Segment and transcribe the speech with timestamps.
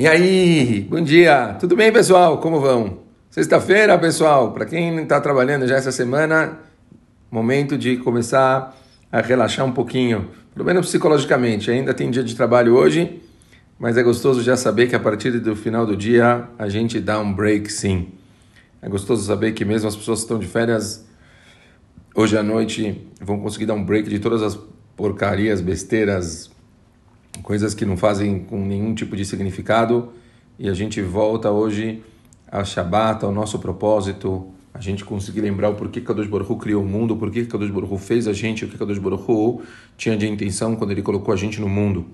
[0.00, 2.38] E aí, bom dia, tudo bem pessoal?
[2.38, 3.00] Como vão?
[3.28, 6.56] Sexta-feira, pessoal, para quem está trabalhando já essa semana,
[7.28, 8.78] momento de começar
[9.10, 11.68] a relaxar um pouquinho, pelo menos psicologicamente.
[11.68, 13.20] Ainda tem dia de trabalho hoje,
[13.76, 17.18] mas é gostoso já saber que a partir do final do dia a gente dá
[17.18, 18.06] um break sim.
[18.80, 21.04] É gostoso saber que mesmo as pessoas que estão de férias
[22.14, 24.56] hoje à noite vão conseguir dar um break de todas as
[24.94, 26.56] porcarias, besteiras,
[27.48, 30.12] coisas que não fazem com nenhum tipo de significado
[30.58, 32.02] e a gente volta hoje
[32.46, 36.82] a Shabbat, ao nosso propósito, a gente conseguir lembrar o porquê Kadosh Baruch Hu criou
[36.82, 39.62] o mundo, o porquê Kadosh Baruch Hu fez a gente, o que Kadosh Baruch Hu
[39.96, 42.04] tinha de intenção quando ele colocou a gente no mundo.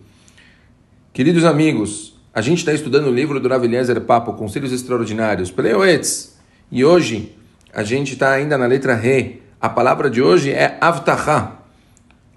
[1.12, 6.38] Queridos amigos, a gente está estudando o livro do Rav Eliezer Papo, Conselhos Extraordinários, Peleoetz,
[6.70, 7.34] e hoje
[7.72, 9.42] a gente está ainda na letra Re.
[9.60, 11.58] A palavra de hoje é Avtachá.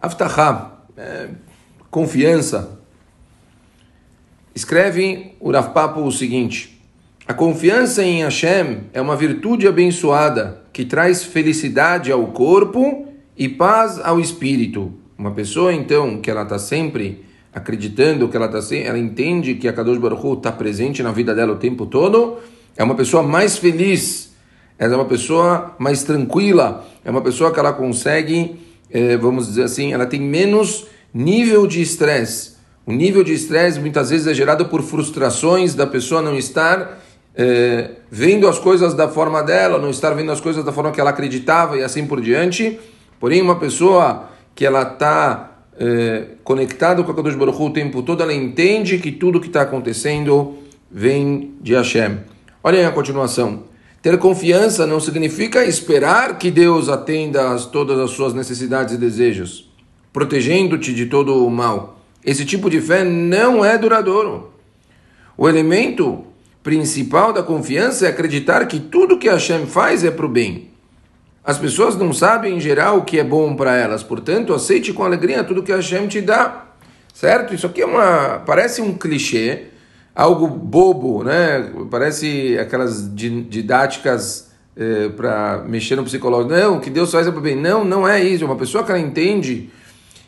[0.02, 1.30] Avtachá, é,
[1.92, 2.77] confiança,
[4.58, 6.82] Escreve o Rav Papo o seguinte:
[7.28, 13.06] A confiança em Hashem é uma virtude abençoada que traz felicidade ao corpo
[13.38, 14.92] e paz ao espírito.
[15.16, 17.24] Uma pessoa, então, que ela está sempre
[17.54, 21.36] acreditando, que ela tá sempre, ela entende que a Kadosh Baruch está presente na vida
[21.36, 22.38] dela o tempo todo,
[22.76, 24.34] é uma pessoa mais feliz,
[24.80, 28.56] ela é uma pessoa mais tranquila, é uma pessoa que ela consegue,
[28.90, 32.57] eh, vamos dizer assim, ela tem menos nível de estresse.
[32.88, 37.04] O nível de estresse muitas vezes é gerado por frustrações da pessoa não estar
[37.36, 41.02] é, vendo as coisas da forma dela, não estar vendo as coisas da forma que
[41.02, 42.80] ela acreditava e assim por diante.
[43.20, 48.24] Porém, uma pessoa que ela está é, conectada com a Kadosh Baruch o tempo todo,
[48.24, 50.56] ela entende que tudo que está acontecendo
[50.90, 52.20] vem de Hashem.
[52.64, 53.64] Olhem a continuação.
[54.02, 59.70] Ter confiança não significa esperar que Deus atenda todas as suas necessidades e desejos,
[60.14, 61.97] protegendo-te de todo o mal.
[62.26, 64.54] Esse tipo de fé não é duradouro.
[65.38, 66.26] O elemento
[66.64, 70.70] principal da confiança é acreditar que tudo que Hashem faz é para o bem.
[71.44, 75.06] As pessoas não sabem em geral o que é bom para elas, portanto, aceite com
[75.06, 76.66] alegria tudo que Hashem te dá.
[77.14, 77.54] Certo?
[77.54, 79.68] Isso aqui é uma parece um clichê,
[80.14, 81.72] algo bobo, né?
[81.90, 86.54] Parece aquelas didáticas eh, para mexer no psicológico.
[86.54, 87.56] Não, o que Deus faz é para o bem.
[87.56, 88.46] Não, não é isso.
[88.46, 89.72] Uma pessoa que ela entende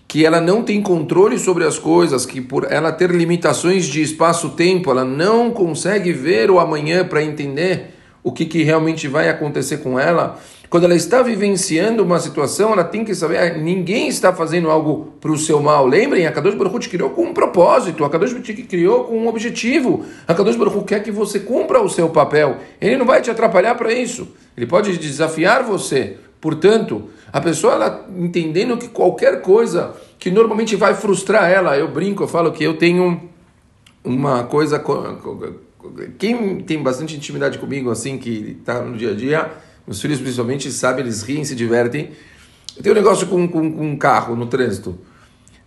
[0.09, 4.89] que ela não tem controle sobre as coisas, que por ela ter limitações de espaço-tempo,
[4.89, 7.93] ela não consegue ver o amanhã para entender
[8.23, 10.39] o que, que realmente vai acontecer com ela.
[10.67, 15.13] Quando ela está vivenciando uma situação, ela tem que saber, ah, ninguém está fazendo algo
[15.21, 15.85] para o seu mal.
[15.85, 19.15] Lembrem, a Kadosh Baruch te criou com um propósito, a Kadosh Baruch te criou com
[19.15, 20.03] um objetivo.
[20.27, 22.57] A Kadosh Baruch quer que você cumpra o seu papel.
[22.81, 24.27] Ele não vai te atrapalhar para isso.
[24.57, 26.17] Ele pode desafiar você.
[26.41, 32.23] Portanto, a pessoa ela entendendo que qualquer coisa que normalmente vai frustrar ela, eu brinco,
[32.23, 33.29] eu falo que eu tenho
[34.03, 34.79] uma coisa
[36.17, 39.51] quem tem bastante intimidade comigo assim que está no dia a dia,
[39.87, 42.11] meus filhos principalmente sabem, eles riem, se divertem.
[42.75, 44.97] Eu tenho um negócio com, com, com um carro no trânsito.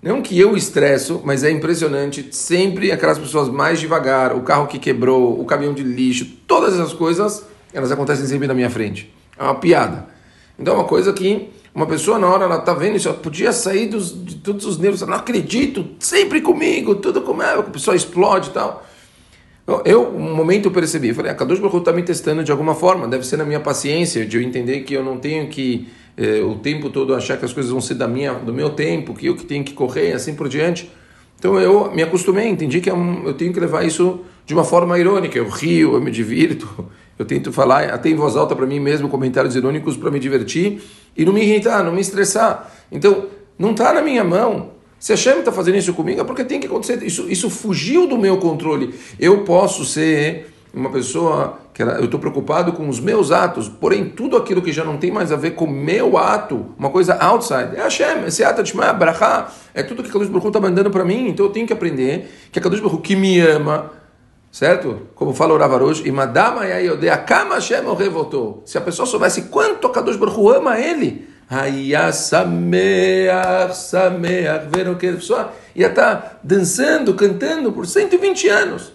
[0.02, 2.28] Não que eu estresso, mas é impressionante.
[2.30, 6.92] Sempre aquelas pessoas mais devagar, o carro que quebrou, o caminhão de lixo, todas essas
[6.92, 9.12] coisas, elas acontecem sempre na minha frente.
[9.38, 10.06] É uma piada.
[10.58, 13.86] Então é uma coisa que uma pessoa na hora ela tá vendo isso, podia sair
[13.86, 18.50] dos, de todos os nervos, não acredito, sempre comigo, tudo como é, a pessoa explode
[18.50, 18.86] e tal.
[19.84, 22.74] Eu, um momento eu percebi, eu falei, a Kadosh Baruch está me testando de alguma
[22.74, 26.42] forma, deve ser na minha paciência, de eu entender que eu não tenho que eh,
[26.42, 29.26] o tempo todo achar que as coisas vão ser da minha, do meu tempo, que
[29.26, 30.90] eu que tenho que correr assim por diante.
[31.38, 34.98] Então eu me acostumei, entendi que é eu tenho que levar isso de uma forma
[34.98, 36.86] irônica, eu rio, eu me divirto,
[37.22, 40.82] eu tento falar até em voz alta para mim mesmo comentários irônicos para me divertir
[41.16, 42.70] e não me irritar, não me estressar.
[42.90, 43.26] Então,
[43.58, 44.72] não está na minha mão.
[44.98, 47.02] Se a Shem está fazendo isso comigo é porque tem que acontecer.
[47.02, 48.94] Isso, isso fugiu do meu controle.
[49.18, 54.36] Eu posso ser uma pessoa que eu estou preocupado com os meus atos, porém tudo
[54.36, 57.82] aquilo que já não tem mais a ver com meu ato, uma coisa outside, é
[57.82, 61.28] Hashem, esse ato de Brachá, é tudo que a Kadosh Baruch está mandando para mim,
[61.28, 63.90] então eu tenho que aprender que a Kadosh Baruch que me ama,
[64.52, 65.08] Certo?
[65.14, 67.58] Como fala o Ravarosh, Imadama Yayodea Kama
[67.98, 68.62] revoltou.
[68.66, 71.26] Se a pessoa soubesse quanto Kadosh Baruch ama ele,
[72.12, 74.68] Sameach, Sameach,
[74.98, 75.06] que
[75.74, 78.92] ia estar tá dançando, cantando por 120 anos.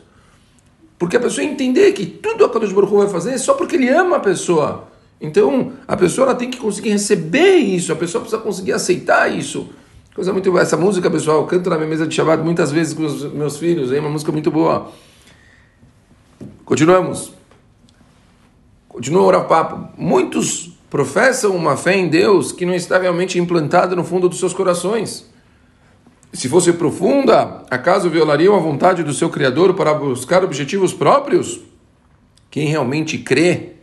[1.00, 3.90] Porque a pessoa entender que tudo a Kadosh Baruch vai fazer é só porque ele
[3.90, 4.88] ama a pessoa.
[5.20, 9.70] Então, a pessoa tem que conseguir receber isso, a pessoa precisa conseguir aceitar isso.
[10.14, 10.62] Coisa muito boa.
[10.62, 13.58] Essa música, pessoal, eu canto na minha mesa de Shabbat muitas vezes com os meus
[13.58, 14.92] filhos, é uma música muito boa.
[16.66, 17.34] Continuamos.
[18.88, 19.90] Continua o papo.
[19.98, 24.54] Muitos professam uma fé em Deus que não está realmente implantada no fundo dos seus
[24.54, 25.30] corações.
[26.34, 31.62] Se fosse profunda, acaso violariam a vontade do seu Criador para buscar objetivos próprios?
[32.52, 33.74] Quem realmente crê,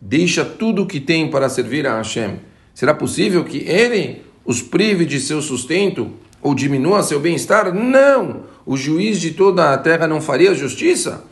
[0.00, 2.40] deixa tudo o que tem para servir a Hashem.
[2.74, 6.10] Será possível que ele os prive de seu sustento
[6.42, 7.74] ou diminua seu bem-estar?
[7.74, 8.42] Não!
[8.64, 11.24] O juiz de toda a terra não faria justiça?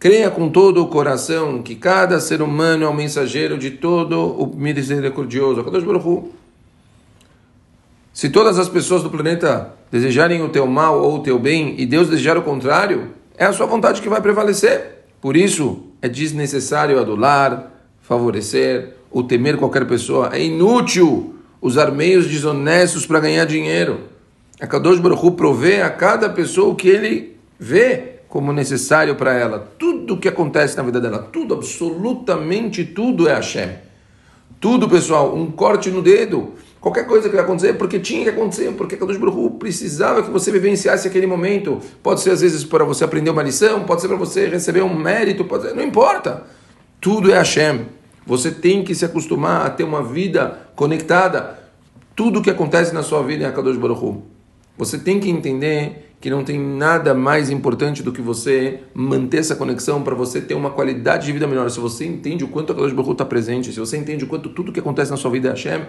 [0.00, 4.56] Creia com todo o coração que cada ser humano é o mensageiro de todo o
[4.56, 5.62] misericordioso.
[8.10, 11.84] Se todas as pessoas do planeta desejarem o teu mal ou o teu bem e
[11.84, 15.04] Deus desejar o contrário, é a sua vontade que vai prevalecer.
[15.20, 17.70] Por isso, é desnecessário adular,
[18.00, 20.30] favorecer ou temer qualquer pessoa.
[20.32, 24.00] É inútil usar meios desonestos para ganhar dinheiro.
[24.58, 29.72] A Kadosh Baruch provê a cada pessoa o que ele vê como necessário para ela.
[29.76, 33.70] Tudo que acontece na vida dela, tudo, absolutamente tudo é Hashem.
[34.60, 38.70] Tudo, pessoal, um corte no dedo, qualquer coisa que vai acontecer, porque tinha que acontecer,
[38.72, 41.80] porque Kadosh Baruch precisava que você vivenciasse aquele momento.
[42.02, 44.94] Pode ser às vezes para você aprender uma lição, pode ser para você receber um
[44.94, 46.44] mérito, pode ser, não importa.
[47.00, 47.86] Tudo é Hashem.
[48.24, 51.58] Você tem que se acostumar a ter uma vida conectada.
[52.14, 54.22] Tudo que acontece na sua vida é Kadosh Baruch
[54.80, 59.54] Você tem que entender que não tem nada mais importante do que você manter essa
[59.54, 61.70] conexão para você ter uma qualidade de vida melhor.
[61.70, 64.48] Se você entende o quanto a Kadosh Baruch está presente, se você entende o quanto
[64.48, 65.82] tudo que acontece na sua vida é Hashem,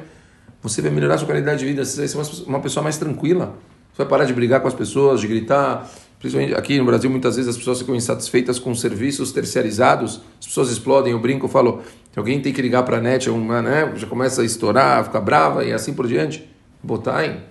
[0.62, 3.56] você vai melhorar sua qualidade de vida, você vai ser uma pessoa mais tranquila.
[3.94, 5.90] Você vai parar de brigar com as pessoas, de gritar.
[6.20, 10.70] Principalmente aqui no Brasil, muitas vezes as pessoas ficam insatisfeitas com serviços terceirizados, as pessoas
[10.70, 11.80] explodem, eu brinco, eu falo,
[12.14, 15.64] alguém tem que ligar para a net, uma, né, já começa a estourar, ficar brava
[15.64, 16.46] e assim por diante.
[16.84, 17.51] Botar em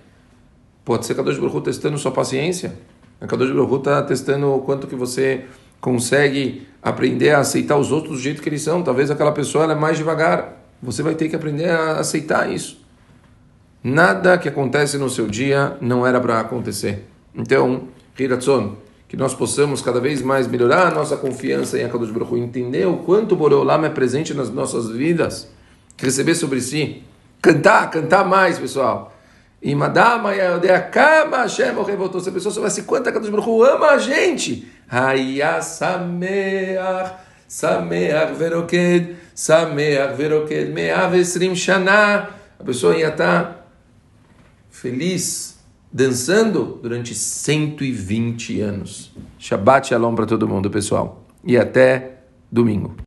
[0.83, 2.73] Pode ser Kadosh Baruch Hu testando sua paciência.
[3.19, 5.45] A Kadosh Baruch Hu está testando o quanto que você
[5.79, 8.81] consegue aprender a aceitar os outros do jeito que eles são.
[8.81, 10.57] Talvez aquela pessoa é mais devagar.
[10.81, 12.81] Você vai ter que aprender a aceitar isso.
[13.83, 17.07] Nada que acontece no seu dia não era para acontecer.
[17.35, 17.87] Então,
[18.17, 18.75] Hiratzon,
[19.07, 22.87] que nós possamos cada vez mais melhorar a nossa confiança em Akadosh Baruch Hu, entender
[22.87, 25.51] o quanto Boreolam é presente nas nossas vidas,
[25.97, 27.03] receber sobre si,
[27.41, 29.10] cantar, cantar mais, pessoal.
[29.61, 30.31] E Madama
[30.91, 32.19] Kama Hashem voltou.
[32.19, 34.67] Se a pessoa soubesse quanto a Kadosh Baruch ama a gente.
[34.89, 37.13] Haya Sameach,
[37.47, 42.29] Sameach Veroked, Sameach Veroked, Meav Esrim Shana.
[42.59, 43.67] A pessoa ia estar
[44.69, 45.59] feliz,
[45.93, 49.13] dançando durante 120 anos.
[49.37, 51.23] Shabbat Shalom para todo mundo, pessoal.
[51.43, 52.17] E até
[52.51, 52.95] domingo.